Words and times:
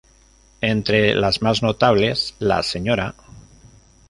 Entre 0.61 1.13
las 1.13 1.43
más 1.43 1.61
notables, 1.61 2.33
la 2.39 2.63
Sra. 2.63 3.13